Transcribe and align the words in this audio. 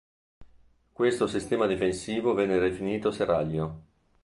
Questo 0.91 1.27
sistema 1.27 1.67
difensivo 1.67 2.33
venne 2.33 2.57
definito 2.57 3.11
"serraglio". 3.11 3.81